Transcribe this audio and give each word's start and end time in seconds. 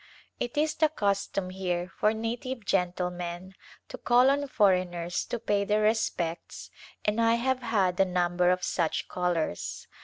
It 0.39 0.57
is 0.57 0.73
the 0.73 0.89
custom 0.89 1.51
here 1.51 1.91
for 1.99 2.11
native 2.11 2.65
gentlemen 2.65 3.53
to 3.87 3.99
call 3.99 4.31
on 4.31 4.47
foreigners 4.47 5.23
to 5.25 5.37
pay 5.37 5.63
their 5.63 5.81
respects 5.83 6.71
and 7.05 7.21
I 7.21 7.35
have 7.35 7.61
had 7.61 7.99
a 7.99 8.03
number 8.05 8.49
of 8.49 8.63
such 8.63 9.07
callers. 9.07 9.85